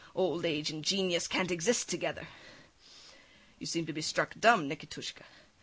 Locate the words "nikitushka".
4.67-5.23